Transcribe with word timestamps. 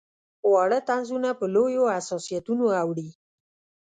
واړه 0.51 0.79
طنزونه 0.87 1.29
په 1.39 1.45
لویو 1.55 1.85
حساسیتونو 1.95 2.65
اوړي. 2.81 3.09